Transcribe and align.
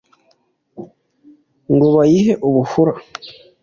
ngo 1.73 1.87
bayihe 1.95 2.33
ubuhura, 2.47 2.93